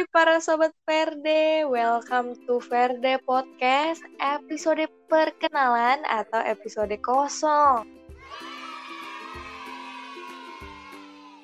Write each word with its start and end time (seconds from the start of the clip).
Hai 0.00 0.08
para 0.16 0.40
sobat 0.40 0.72
Verde, 0.88 1.68
welcome 1.68 2.32
to 2.48 2.56
Verde 2.72 3.20
Podcast 3.20 4.00
episode 4.16 4.88
perkenalan 5.12 6.00
atau 6.08 6.40
episode 6.40 6.96
kosong. 7.04 7.84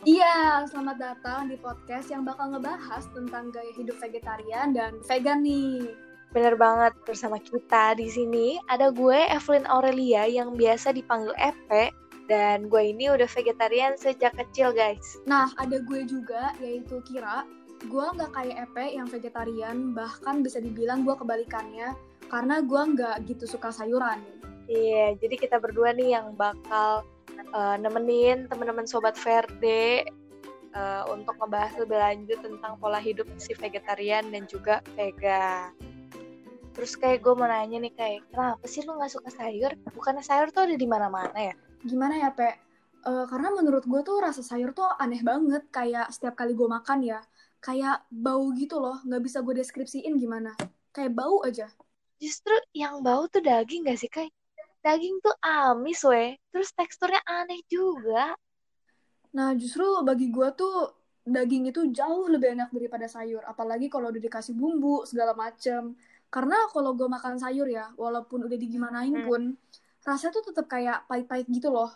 Iya, 0.08 0.64
selamat 0.73 0.96
datang 0.96 1.52
di 1.52 1.61
podcast 1.61 2.09
yang 2.09 2.24
bakal 2.24 2.56
ngebahas 2.56 3.05
tentang 3.12 3.52
gaya 3.52 3.69
hidup 3.77 4.00
vegetarian 4.00 4.73
dan 4.73 5.04
vegan 5.04 5.45
nih. 5.45 5.93
Bener 6.32 6.57
banget, 6.57 6.96
bersama 7.04 7.36
kita 7.36 7.93
di 8.00 8.09
sini 8.09 8.57
ada 8.73 8.88
gue 8.88 9.20
Evelyn 9.36 9.68
Aurelia 9.68 10.25
yang 10.25 10.57
biasa 10.57 10.96
dipanggil 10.96 11.36
EP 11.36 11.93
dan 12.25 12.73
gue 12.73 12.88
ini 12.88 13.12
udah 13.12 13.29
vegetarian 13.29 14.00
sejak 14.00 14.32
kecil 14.32 14.73
guys. 14.73 15.20
Nah, 15.29 15.52
ada 15.61 15.77
gue 15.77 16.09
juga 16.09 16.57
yaitu 16.65 17.04
Kira 17.04 17.45
gue 17.85 18.07
nggak 18.16 18.33
kayak 18.33 18.57
Epe 18.71 18.97
yang 18.97 19.07
vegetarian 19.07 19.93
bahkan 19.93 20.41
bisa 20.41 20.59
dibilang 20.59 21.05
gue 21.05 21.12
kebalikannya 21.12 21.93
karena 22.33 22.65
gue 22.65 22.83
nggak 22.97 23.16
gitu 23.29 23.45
suka 23.45 23.69
sayuran. 23.69 24.25
Iya 24.66 25.15
yeah, 25.15 25.21
jadi 25.21 25.35
kita 25.47 25.57
berdua 25.62 25.95
nih 25.95 26.19
yang 26.19 26.35
bakal 26.35 27.07
uh, 27.55 27.77
nemenin 27.79 28.51
teman-teman 28.51 28.89
sobat 28.89 29.15
Verde 29.21 30.09
uh, 30.75 31.07
untuk 31.12 31.39
ngebahas 31.39 31.75
lebih 31.79 31.99
lanjut 31.99 32.39
tentang 32.43 32.73
pola 32.83 32.99
hidup 32.99 33.29
si 33.39 33.55
vegetarian 33.55 34.27
dan 34.33 34.49
juga 34.51 34.83
vegan. 34.99 35.71
Terus 36.77 36.93
kayak 37.01 37.24
gue 37.24 37.33
mau 37.33 37.49
nanya 37.49 37.80
nih 37.80 37.95
kayak 37.95 38.21
kenapa 38.29 38.65
sih 38.69 38.85
lu 38.85 38.99
nggak 38.99 39.13
suka 39.13 39.30
sayur? 39.33 39.73
Bukannya 39.97 40.21
sayur 40.21 40.52
tuh 40.52 40.69
ada 40.69 40.77
di 40.77 40.85
mana-mana 40.85 41.38
ya? 41.38 41.55
Gimana 41.80 42.21
ya 42.21 42.30
pe? 42.35 42.52
Uh, 43.07 43.23
karena 43.30 43.55
menurut 43.55 43.87
gue 43.87 44.01
tuh 44.02 44.19
rasa 44.19 44.43
sayur 44.43 44.74
tuh 44.74 44.85
aneh 44.99 45.23
banget 45.23 45.63
kayak 45.71 46.11
setiap 46.11 46.35
kali 46.35 46.59
gue 46.59 46.66
makan 46.66 47.07
ya 47.07 47.23
kayak 47.60 48.06
bau 48.12 48.52
gitu 48.55 48.79
loh 48.79 49.01
nggak 49.02 49.23
bisa 49.23 49.43
gue 49.43 49.54
deskripsiin 49.59 50.15
gimana. 50.16 50.52
Kayak 50.95 51.12
bau 51.16 51.43
aja. 51.45 51.68
Justru 52.16 52.57
yang 52.73 53.04
bau 53.04 53.29
tuh 53.29 53.45
daging 53.45 53.85
gak 53.85 54.01
sih 54.01 54.09
kayak 54.09 54.32
daging 54.80 55.21
tuh 55.21 55.35
amis 55.43 56.01
weh 56.07 56.38
terus 56.49 56.73
teksturnya 56.73 57.21
aneh 57.27 57.60
juga. 57.68 58.32
Nah 59.37 59.52
justru 59.59 59.84
bagi 60.07 60.32
gue 60.32 60.49
tuh 60.57 60.95
daging 61.27 61.74
itu 61.74 61.90
jauh 61.90 62.30
lebih 62.30 62.57
enak 62.57 62.71
daripada 62.73 63.04
sayur. 63.10 63.45
Apalagi 63.45 63.93
kalau 63.93 64.09
udah 64.09 64.22
dikasih 64.22 64.56
bumbu 64.56 65.04
segala 65.04 65.37
macem. 65.37 65.93
Karena 66.32 66.56
kalau 66.72 66.97
gue 66.97 67.06
makan 67.06 67.37
sayur 67.37 67.69
ya 67.69 67.93
walaupun 67.94 68.49
udah 68.49 68.59
digimanain 68.59 69.12
hmm. 69.12 69.27
pun 69.28 69.43
rasanya 70.06 70.38
tuh 70.38 70.54
tetap 70.54 70.66
kayak 70.71 71.03
pahit-pahit 71.10 71.50
gitu 71.50 71.69
loh 71.69 71.91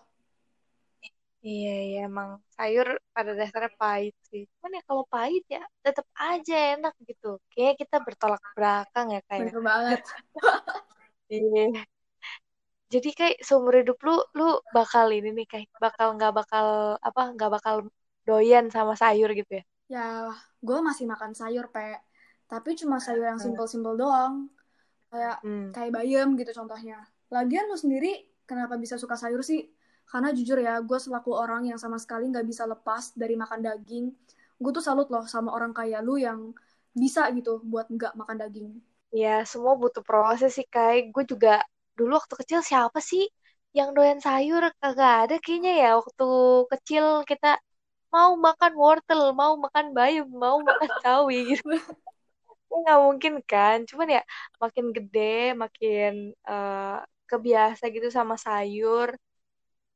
Iya, 1.41 1.73
iya 1.89 1.99
emang 2.05 2.37
sayur 2.53 3.01
pada 3.17 3.33
dasarnya 3.33 3.73
pahit 3.81 4.13
sih. 4.29 4.45
Cuman 4.61 4.77
ya 4.77 4.83
kalau 4.85 5.05
pahit 5.09 5.45
ya 5.49 5.65
tetap 5.81 6.05
aja 6.13 6.57
enak 6.77 6.95
gitu. 7.09 7.41
Kayaknya 7.49 7.75
kita 7.81 7.97
bertolak 8.05 8.43
belakang 8.53 9.07
ya 9.17 9.21
kayak. 9.25 9.49
Bener 9.49 9.63
banget. 9.65 10.01
iya. 11.33 11.65
Jadi 12.91 13.09
kayak 13.17 13.37
seumur 13.41 13.81
hidup 13.81 13.97
lu, 14.05 14.21
lu 14.37 14.61
bakal 14.77 15.09
ini 15.09 15.33
nih 15.33 15.47
kayak 15.49 15.71
bakal 15.81 16.19
nggak 16.19 16.35
bakal 16.35 16.99
apa 17.01 17.23
nggak 17.33 17.51
bakal 17.57 17.75
doyan 18.29 18.69
sama 18.69 18.93
sayur 18.99 19.33
gitu 19.33 19.63
ya? 19.63 19.65
Ya, 19.91 20.09
gue 20.61 20.79
masih 20.85 21.09
makan 21.09 21.33
sayur 21.35 21.73
pe, 21.73 21.99
tapi 22.47 22.79
cuma 22.79 23.01
sayur 23.03 23.27
yang 23.27 23.39
hmm. 23.39 23.47
simpel-simpel 23.47 23.99
doang, 23.99 24.51
kayak 25.11 25.39
hmm. 25.43 25.71
kayak 25.75 25.91
bayam 25.95 26.37
gitu 26.37 26.53
contohnya. 26.55 26.99
Lagian 27.31 27.71
lu 27.71 27.79
sendiri 27.79 28.27
kenapa 28.47 28.75
bisa 28.79 28.99
suka 28.99 29.15
sayur 29.15 29.41
sih? 29.43 29.67
Karena 30.11 30.35
jujur 30.35 30.59
ya, 30.59 30.83
gue 30.83 30.99
selaku 30.99 31.31
orang 31.31 31.71
yang 31.71 31.79
sama 31.79 31.97
sekali 32.03 32.27
nggak 32.27 32.43
bisa 32.43 32.67
lepas 32.67 33.15
dari 33.15 33.39
makan 33.39 33.63
daging, 33.63 34.11
gue 34.59 34.71
tuh 34.75 34.83
salut 34.83 35.07
loh 35.07 35.23
sama 35.31 35.55
orang 35.55 35.71
kayak 35.71 36.03
lu 36.03 36.19
yang 36.19 36.51
bisa 36.91 37.31
gitu 37.31 37.63
buat 37.63 37.87
nggak 37.87 38.19
makan 38.19 38.37
daging. 38.43 38.69
Ya, 39.15 39.47
semua 39.47 39.79
butuh 39.79 40.03
proses 40.03 40.51
sih, 40.59 40.67
Kai. 40.67 41.15
Gue 41.15 41.23
juga 41.23 41.63
dulu 41.95 42.19
waktu 42.19 42.35
kecil 42.43 42.61
siapa 42.67 42.99
sih 42.99 43.31
yang 43.71 43.95
doyan 43.95 44.19
sayur? 44.19 44.67
Kagak 44.83 45.31
ada 45.31 45.37
kayaknya 45.39 45.73
ya 45.79 45.89
waktu 45.95 46.27
kecil 46.75 47.23
kita 47.23 47.63
mau 48.11 48.35
makan 48.35 48.73
wortel, 48.75 49.31
mau 49.31 49.55
makan 49.55 49.95
bayam, 49.95 50.27
mau 50.27 50.59
makan 50.59 50.91
sawi 51.03 51.55
gitu. 51.55 51.71
nggak 52.71 52.99
mungkin 53.07 53.35
kan 53.51 53.77
cuman 53.89 54.09
ya 54.17 54.23
makin 54.63 54.87
gede 54.97 55.59
makin 55.63 56.11
uh, 56.47 57.03
kebiasa 57.31 57.83
gitu 57.95 58.09
sama 58.15 58.35
sayur 58.39 59.15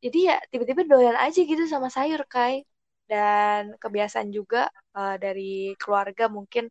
jadi 0.04 0.19
ya 0.28 0.37
tiba-tiba 0.53 0.84
doyan 0.84 1.16
aja 1.16 1.41
gitu 1.41 1.65
sama 1.65 1.88
sayur 1.88 2.28
kai. 2.28 2.60
Dan 3.09 3.76
kebiasaan 3.81 4.28
juga 4.32 4.69
uh, 4.97 5.16
dari 5.16 5.72
keluarga 5.81 6.28
mungkin 6.28 6.69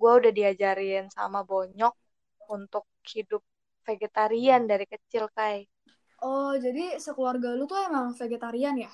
gue 0.00 0.12
udah 0.20 0.32
diajarin 0.32 1.12
sama 1.12 1.44
bonyok 1.44 1.92
untuk 2.48 2.88
hidup 3.04 3.44
vegetarian 3.84 4.64
dari 4.64 4.88
kecil 4.88 5.28
kai. 5.36 5.68
Oh 6.24 6.52
jadi 6.56 6.96
sekeluarga 6.96 7.52
lu 7.56 7.64
tuh 7.68 7.80
emang 7.84 8.16
vegetarian 8.16 8.76
ya? 8.76 8.92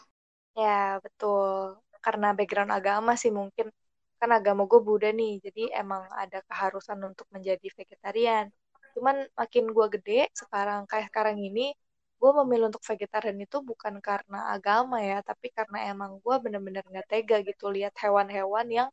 Ya 0.59 0.99
betul. 1.03 1.79
Karena 2.03 2.35
background 2.35 2.75
agama 2.75 3.15
sih 3.15 3.31
mungkin. 3.31 3.71
Kan 4.19 4.31
agama 4.35 4.67
gue 4.67 4.81
Buddha 4.83 5.11
nih 5.15 5.39
jadi 5.43 5.79
emang 5.83 6.07
ada 6.11 6.43
keharusan 6.47 6.99
untuk 7.07 7.27
menjadi 7.31 7.67
vegetarian. 7.71 8.51
Cuman 8.95 9.27
makin 9.39 9.65
gue 9.71 9.87
gede 9.95 10.21
sekarang 10.35 10.87
kayak 10.91 11.11
sekarang 11.11 11.39
ini 11.39 11.75
gue 12.17 12.31
memilih 12.43 12.73
untuk 12.73 12.85
vegetarian 12.85 13.37
itu 13.37 13.61
bukan 13.61 14.01
karena 14.01 14.53
agama 14.57 14.99
ya 15.05 15.21
tapi 15.21 15.53
karena 15.53 15.93
emang 15.93 16.17
gue 16.19 16.37
bener-bener 16.41 16.85
nggak 16.85 17.09
tega 17.09 17.37
gitu 17.45 17.69
lihat 17.69 17.93
hewan-hewan 18.01 18.67
yang 18.73 18.89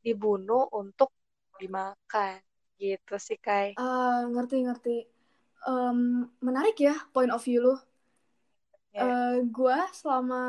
dibunuh 0.00 0.66
untuk 0.72 1.12
dimakan 1.60 2.40
gitu 2.80 3.14
sih 3.20 3.38
kai 3.38 3.76
uh, 3.76 4.26
ngerti 4.32 4.56
ngerti 4.66 4.96
um, 5.68 6.26
menarik 6.42 6.74
ya 6.80 6.96
point 7.12 7.30
of 7.30 7.44
view 7.44 7.60
lu 7.62 7.74
yeah. 8.96 8.98
Ya. 8.98 9.04
uh, 9.04 9.36
gue 9.46 9.78
selama 9.92 10.42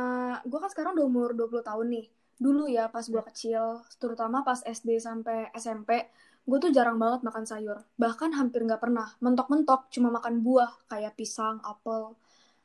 gue 0.47 0.59
kan 0.59 0.71
sekarang 0.71 0.97
udah 0.97 1.05
umur 1.05 1.29
20 1.35 1.61
tahun 1.61 1.87
nih 1.91 2.05
dulu 2.41 2.65
ya 2.67 2.89
pas 2.89 3.05
gue 3.05 3.23
kecil 3.29 3.83
terutama 4.01 4.41
pas 4.41 4.59
SD 4.65 4.97
sampai 4.99 5.53
SMP 5.53 6.09
gue 6.43 6.57
tuh 6.59 6.71
jarang 6.75 6.99
banget 6.99 7.23
makan 7.23 7.43
sayur. 7.47 7.77
Bahkan 7.95 8.35
hampir 8.35 8.63
nggak 8.67 8.81
pernah. 8.83 9.15
Mentok-mentok 9.23 9.87
cuma 9.91 10.11
makan 10.11 10.43
buah 10.43 10.71
kayak 10.91 11.15
pisang 11.15 11.63
apel. 11.63 12.15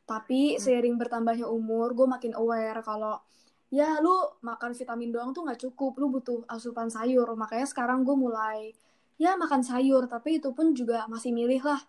Tapi 0.08 0.56
hmm. 0.56 0.60
seiring 0.60 0.96
bertambahnya 0.98 1.46
umur 1.46 1.94
gue 1.94 2.06
makin 2.10 2.34
aware 2.34 2.82
kalau 2.82 3.22
ya 3.68 4.00
lu 4.00 4.14
makan 4.40 4.72
vitamin 4.72 5.10
doang 5.14 5.30
tuh 5.30 5.46
nggak 5.46 5.60
cukup. 5.62 5.94
Lu 6.02 6.10
butuh 6.10 6.42
asupan 6.50 6.90
sayur. 6.90 7.28
Makanya 7.38 7.66
sekarang 7.70 8.02
gue 8.02 8.16
mulai 8.18 8.74
ya 9.14 9.38
makan 9.38 9.62
sayur. 9.62 10.10
Tapi 10.10 10.42
itu 10.42 10.50
pun 10.50 10.74
juga 10.74 11.06
masih 11.06 11.30
milih 11.30 11.62
lah 11.62 11.80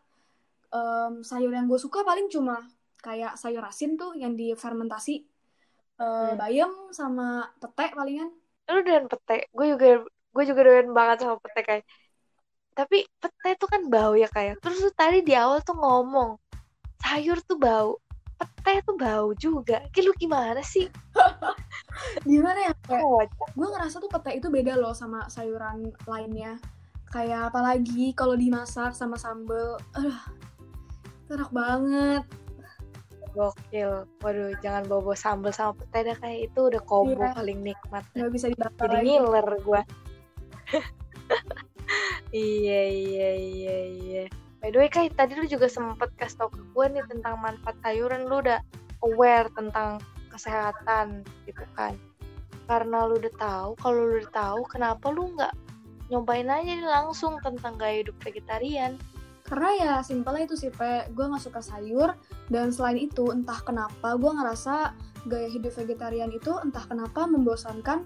um, 0.74 1.26
sayur 1.26 1.50
yang 1.54 1.66
gue 1.66 1.80
suka 1.82 2.06
paling 2.06 2.30
cuma 2.30 2.66
kayak 3.00 3.40
sayur 3.40 3.64
asin 3.64 3.96
tuh 3.96 4.14
yang 4.14 4.36
difermentasi 4.36 5.26
uh, 5.98 6.34
hmm. 6.34 6.38
bayam 6.38 6.72
sama 6.94 7.50
pete 7.58 7.96
palingan. 7.96 8.30
Lu 8.70 8.82
dan 8.86 9.10
pete 9.10 9.50
gue 9.50 9.68
juga 9.74 9.88
gue 10.40 10.46
juga 10.48 10.64
doyan 10.64 10.96
banget 10.96 11.28
sama 11.28 11.36
pete 11.44 11.62
kayak 11.68 11.84
tapi 12.72 13.04
pete 13.20 13.50
itu 13.60 13.66
kan 13.68 13.92
bau 13.92 14.16
ya 14.16 14.32
kayak 14.32 14.64
terus 14.64 14.80
tuh 14.80 14.96
tadi 14.96 15.20
di 15.20 15.36
awal 15.36 15.60
tuh 15.60 15.76
ngomong 15.76 16.40
sayur 17.04 17.44
tuh 17.44 17.60
bau 17.60 18.00
pete 18.40 18.80
tuh 18.88 18.96
bau 18.96 19.36
juga. 19.36 19.84
Kayak 19.92 20.06
lu 20.08 20.14
gimana 20.16 20.62
sih? 20.64 20.88
Gimana 22.30 22.72
ya 22.72 22.74
kayak 22.88 23.04
oh, 23.04 23.20
gue 23.56 23.68
ngerasa 23.68 24.00
tuh 24.00 24.08
pete 24.08 24.40
itu 24.40 24.48
beda 24.48 24.80
loh 24.80 24.96
sama 24.96 25.28
sayuran 25.28 25.92
lainnya. 26.08 26.56
Kayak 27.12 27.52
apalagi 27.52 28.16
kalau 28.16 28.40
dimasak 28.40 28.96
sama 28.96 29.20
sambel 29.20 29.76
uh, 29.98 30.20
enak 31.28 31.52
banget. 31.52 32.24
Gokil. 33.36 34.08
Waduh 34.24 34.56
jangan 34.64 34.88
-bawa 34.88 35.14
sambel 35.20 35.52
sama 35.52 35.76
pete 35.76 36.14
dah 36.14 36.18
kayak 36.24 36.52
itu 36.52 36.60
udah 36.72 36.82
combo 36.88 37.20
yeah. 37.20 37.36
paling 37.36 37.60
nikmat. 37.60 38.04
Nggak 38.16 38.32
bisa 38.32 38.46
dibakar 38.48 38.88
jadi 38.88 39.20
ngiler 39.20 39.48
gue 39.60 39.82
iya 42.36 42.82
iya 42.90 43.30
iya 43.36 43.78
iya. 43.90 44.24
By 44.60 44.76
the 44.76 44.80
way 44.84 44.90
kai 44.92 45.08
tadi 45.10 45.40
lu 45.40 45.48
juga 45.48 45.72
sempet 45.72 46.12
kasih 46.20 46.46
tau 46.46 46.50
ke 46.52 46.60
gue 46.60 46.86
nih 47.00 47.06
tentang 47.08 47.40
manfaat 47.40 47.80
sayuran. 47.82 48.28
Lu 48.28 48.44
udah 48.44 48.60
aware 49.08 49.48
tentang 49.56 50.04
kesehatan 50.28 51.24
gitu 51.48 51.64
kan? 51.74 51.96
Karena 52.68 53.08
lu 53.08 53.18
udah 53.18 53.34
tahu 53.40 53.70
kalau 53.80 54.00
lu 54.04 54.16
udah 54.22 54.34
tahu 54.36 54.62
kenapa 54.68 55.06
lu 55.10 55.32
nggak 55.34 55.54
nyobain 56.12 56.50
aja 56.52 56.72
nih 56.76 56.90
langsung 56.90 57.40
tentang 57.40 57.80
gaya 57.80 58.04
hidup 58.04 58.18
vegetarian? 58.22 59.00
Karena 59.48 59.70
ya 59.80 59.94
simpelnya 60.06 60.46
itu 60.46 60.60
sih 60.60 60.70
pe. 60.70 61.10
Gue 61.16 61.26
nggak 61.26 61.42
suka 61.42 61.64
sayur 61.64 62.14
dan 62.54 62.70
selain 62.70 63.00
itu 63.00 63.32
entah 63.34 63.58
kenapa 63.66 64.20
gue 64.20 64.32
ngerasa 64.32 64.94
gaya 65.26 65.50
hidup 65.50 65.74
vegetarian 65.74 66.30
itu 66.30 66.52
entah 66.62 66.84
kenapa 66.86 67.26
membosankan 67.26 68.06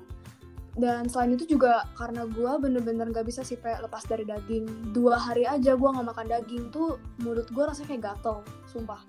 dan 0.74 1.06
selain 1.06 1.38
itu 1.38 1.46
juga 1.46 1.86
karena 1.94 2.26
gue 2.26 2.52
bener-bener 2.58 3.06
gak 3.14 3.30
bisa 3.30 3.46
sih 3.46 3.62
kayak 3.62 3.86
lepas 3.86 4.02
dari 4.10 4.26
daging 4.26 4.66
dua 4.90 5.22
hari 5.22 5.46
aja 5.46 5.78
gue 5.78 5.86
nggak 5.86 6.08
makan 6.10 6.28
daging 6.30 6.74
tuh 6.74 6.98
mulut 7.22 7.46
gue 7.54 7.62
rasanya 7.62 7.94
kayak 7.94 8.04
gatel 8.14 8.42
sumpah 8.66 9.02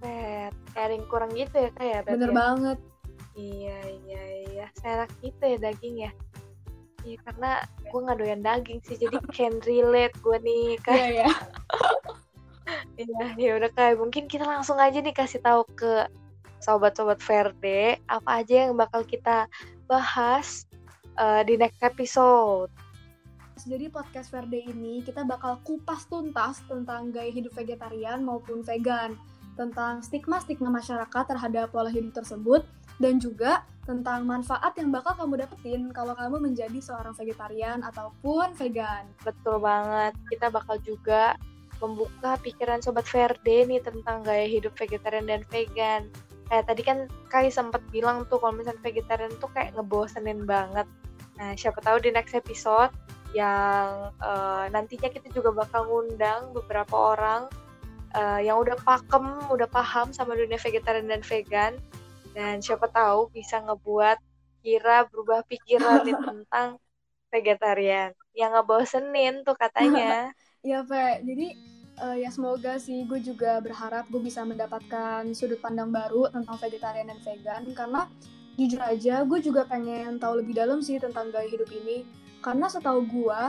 Pet, 0.00 0.52
kayak 0.76 1.04
kurang 1.08 1.32
gitu 1.32 1.56
ya 1.56 1.70
kayak 1.76 2.08
bener 2.08 2.32
ya? 2.32 2.36
banget 2.36 2.78
iya 3.36 3.78
iya 4.04 4.22
iya 4.52 4.66
serak 4.80 5.12
gitu 5.20 5.40
ya 5.44 5.58
daging 5.60 6.08
ya 6.08 6.12
Iya, 7.04 7.20
karena 7.20 7.60
gue 7.92 8.00
nggak 8.00 8.16
doyan 8.16 8.40
daging 8.40 8.80
sih, 8.80 8.96
jadi 8.96 9.20
can 9.36 9.60
relate 9.68 10.16
gue 10.24 10.38
nih 10.40 10.80
kan. 10.80 10.96
Iya, 10.96 11.08
iya. 11.20 11.28
Iya, 12.96 13.36
ya 13.36 13.50
udah 13.60 13.70
kayak 13.76 14.00
mungkin 14.00 14.24
kita 14.24 14.48
langsung 14.48 14.80
aja 14.80 14.96
nih 14.96 15.12
kasih 15.12 15.42
tahu 15.44 15.68
ke 15.76 16.08
sobat-sobat 16.64 17.20
Verde 17.20 18.00
apa 18.08 18.40
aja 18.40 18.64
yang 18.64 18.72
bakal 18.72 19.04
kita 19.04 19.44
bahas 19.84 20.64
uh, 21.18 21.42
di 21.46 21.54
next 21.58 21.80
episode. 21.82 22.70
Jadi 23.64 23.88
podcast 23.88 24.28
Verde 24.28 24.60
ini 24.60 25.00
kita 25.00 25.24
bakal 25.24 25.62
kupas 25.64 26.04
tuntas 26.10 26.60
tentang 26.66 27.14
gaya 27.14 27.30
hidup 27.30 27.54
vegetarian 27.54 28.20
maupun 28.20 28.60
vegan, 28.60 29.16
tentang 29.54 30.02
stigma-stigma 30.02 30.68
masyarakat 30.68 31.24
terhadap 31.30 31.70
pola 31.72 31.88
hidup 31.88 32.12
tersebut, 32.12 32.66
dan 32.98 33.22
juga 33.22 33.62
tentang 33.84 34.24
manfaat 34.24 34.74
yang 34.80 34.90
bakal 34.90 35.14
kamu 35.16 35.44
dapetin 35.44 35.92
kalau 35.92 36.16
kamu 36.16 36.40
menjadi 36.40 36.78
seorang 36.80 37.14
vegetarian 37.14 37.80
ataupun 37.84 38.52
vegan. 38.56 39.04
Betul 39.22 39.60
banget. 39.60 40.12
Kita 40.28 40.48
bakal 40.50 40.80
juga 40.82 41.36
membuka 41.82 42.40
pikiran 42.40 42.80
sobat 42.80 43.04
Verde 43.10 43.66
nih 43.66 43.82
tentang 43.82 44.24
gaya 44.24 44.46
hidup 44.48 44.72
vegetarian 44.78 45.28
dan 45.28 45.42
vegan. 45.52 46.08
Kayak 46.48 46.64
tadi 46.68 46.82
kan 46.84 46.98
Kai 47.32 47.48
sempat 47.48 47.80
bilang 47.90 48.28
tuh 48.28 48.38
kalau 48.38 48.54
misalnya 48.54 48.80
vegetarian 48.84 49.32
tuh 49.40 49.50
kayak 49.52 49.74
ngebosenin 49.74 50.44
banget. 50.44 50.86
Nah, 51.40 51.56
siapa 51.58 51.82
tahu 51.82 51.98
di 51.98 52.14
next 52.14 52.36
episode 52.36 52.94
yang 53.34 54.14
uh, 54.22 54.70
nantinya 54.70 55.10
kita 55.10 55.26
juga 55.34 55.50
bakal 55.50 55.90
ngundang 55.90 56.54
beberapa 56.54 57.16
orang 57.16 57.50
uh, 58.14 58.38
yang 58.38 58.62
udah 58.62 58.78
pakem, 58.86 59.26
udah 59.50 59.66
paham 59.66 60.14
sama 60.14 60.38
dunia 60.38 60.60
vegetarian 60.60 61.10
dan 61.10 61.22
vegan 61.26 61.74
dan 62.34 62.62
siapa 62.62 62.90
tahu 62.90 63.30
bisa 63.34 63.62
ngebuat 63.62 64.18
Kira 64.64 65.04
berubah 65.12 65.44
pikiran 65.44 66.08
nih 66.08 66.16
tentang 66.30 66.80
vegetarian 67.28 68.16
yang 68.32 68.54
ngebosenin 68.54 69.42
tuh 69.44 69.58
katanya 69.58 70.30
Iya, 70.64 70.80
Pe. 70.80 71.20
Jadi 71.20 71.46
uh, 72.00 72.16
ya 72.16 72.30
semoga 72.30 72.78
sih 72.80 73.04
gue 73.04 73.20
juga 73.20 73.60
berharap 73.62 74.08
gue 74.10 74.22
bisa 74.22 74.42
mendapatkan 74.42 75.28
sudut 75.36 75.58
pandang 75.60 75.90
baru 75.94 76.30
tentang 76.30 76.56
vegetarian 76.58 77.10
dan 77.10 77.18
vegan 77.22 77.62
karena 77.74 78.02
jujur 78.54 78.80
aja 78.82 79.26
gue 79.26 79.38
juga 79.42 79.66
pengen 79.66 80.22
tahu 80.22 80.42
lebih 80.42 80.54
dalam 80.54 80.78
sih 80.78 81.02
tentang 81.02 81.34
gaya 81.34 81.50
hidup 81.50 81.66
ini 81.70 82.06
karena 82.38 82.70
setahu 82.70 83.02
gue 83.06 83.40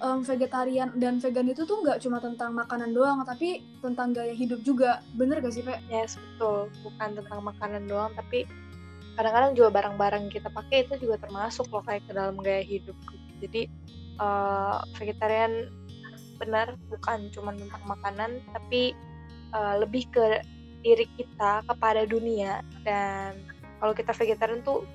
um, 0.00 0.20
vegetarian 0.20 0.92
dan 0.96 1.16
vegan 1.20 1.48
itu 1.48 1.64
tuh 1.64 1.80
nggak 1.80 2.02
cuma 2.04 2.20
tentang 2.20 2.52
makanan 2.52 2.92
doang, 2.92 3.24
tapi 3.24 3.64
tentang 3.80 4.12
gaya 4.12 4.34
hidup 4.36 4.60
juga. 4.60 5.00
Bener 5.16 5.40
gak 5.40 5.54
sih, 5.54 5.64
Pe? 5.64 5.80
Yes, 5.88 6.20
betul. 6.20 6.68
Bukan 6.84 7.16
tentang 7.16 7.40
makanan 7.44 7.88
doang, 7.88 8.12
tapi 8.12 8.44
kadang-kadang 9.16 9.56
juga 9.56 9.68
barang-barang 9.72 10.28
kita 10.28 10.52
pakai 10.52 10.84
itu 10.84 11.08
juga 11.08 11.16
termasuk 11.16 11.72
loh 11.72 11.80
kayak 11.84 12.04
ke 12.04 12.12
dalam 12.12 12.36
gaya 12.36 12.60
hidup. 12.60 12.96
Jadi 13.40 13.68
uh, 14.20 14.84
vegetarian 15.00 15.72
benar 16.36 16.76
bukan 16.92 17.28
cuma 17.32 17.56
tentang 17.56 17.84
makanan, 17.84 18.30
tapi 18.52 18.96
uh, 19.56 19.80
lebih 19.80 20.08
ke 20.12 20.44
diri 20.86 21.08
kita 21.18 21.66
kepada 21.66 22.06
dunia 22.06 22.62
dan 22.86 23.34
kalau 23.82 23.92
kita 23.92 24.14
vegetarian 24.14 24.62
tuh 24.62 24.86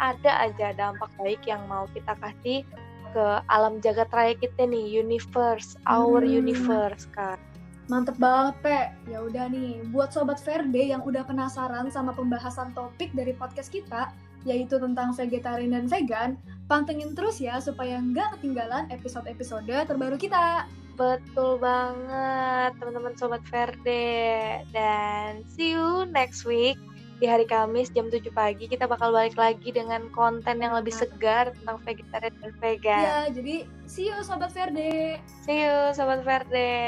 ada 0.00 0.48
aja 0.48 0.72
dampak 0.76 1.08
baik 1.20 1.44
yang 1.44 1.64
mau 1.68 1.84
kita 1.92 2.16
kasih 2.20 2.64
ke 3.10 3.26
alam 3.50 3.82
jagat 3.82 4.08
raya 4.14 4.34
kita 4.38 4.64
nih, 4.64 4.86
universe, 5.02 5.74
our 5.90 6.22
hmm. 6.22 6.46
universe 6.46 7.10
kan. 7.12 7.36
Mantep 7.90 8.16
banget, 8.22 8.54
Pe. 8.62 8.80
Ya 9.10 9.18
udah 9.18 9.50
nih, 9.50 9.82
buat 9.90 10.14
sobat 10.14 10.38
Verde 10.46 10.94
yang 10.94 11.02
udah 11.02 11.26
penasaran 11.26 11.90
sama 11.90 12.14
pembahasan 12.14 12.70
topik 12.70 13.10
dari 13.18 13.34
podcast 13.34 13.74
kita, 13.74 14.14
yaitu 14.48 14.80
tentang 14.80 15.12
vegetarian 15.12 15.76
dan 15.76 15.86
vegan, 15.86 16.30
pantengin 16.70 17.12
terus 17.12 17.42
ya 17.42 17.60
supaya 17.60 18.00
nggak 18.00 18.38
ketinggalan 18.38 18.88
episode-episode 18.88 19.68
terbaru 19.86 20.16
kita. 20.16 20.64
Betul 21.00 21.56
banget, 21.56 22.76
teman-teman 22.76 23.16
sobat 23.16 23.40
Verde. 23.48 24.60
Dan 24.68 25.44
see 25.48 25.72
you 25.72 26.04
next 26.12 26.44
week 26.44 26.76
di 27.20 27.28
hari 27.28 27.44
Kamis 27.44 27.92
jam 27.92 28.08
7 28.08 28.32
pagi 28.32 28.64
kita 28.64 28.88
bakal 28.88 29.12
balik 29.12 29.36
lagi 29.36 29.68
dengan 29.68 30.08
konten 30.16 30.56
yang 30.56 30.72
lebih 30.72 30.92
segar 30.92 31.52
tentang 31.52 31.76
vegetarian 31.84 32.32
dan 32.40 32.52
vegan. 32.56 33.04
Ya, 33.04 33.20
jadi 33.28 33.68
see 33.84 34.08
you 34.08 34.16
Sobat 34.24 34.56
Verde. 34.56 35.20
See 35.44 35.60
you 35.60 35.92
Sobat 35.92 36.24
Verde. 36.24 36.80